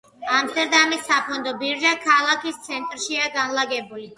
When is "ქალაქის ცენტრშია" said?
2.07-3.33